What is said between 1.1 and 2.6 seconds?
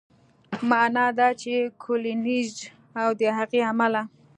دا چې کولینز